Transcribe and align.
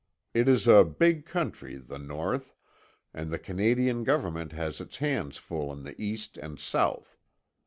It 0.33 0.47
is 0.49 0.67
a 0.67 0.83
big 0.83 1.27
country, 1.27 1.77
the 1.77 1.99
North, 1.99 2.55
and 3.13 3.29
the 3.29 3.37
Canadian 3.37 4.03
government 4.03 4.51
has 4.51 4.81
its 4.81 4.97
hands 4.97 5.37
full 5.37 5.71
in 5.71 5.83
the 5.83 5.93
east 6.03 6.37
and 6.37 6.59
south. 6.59 7.19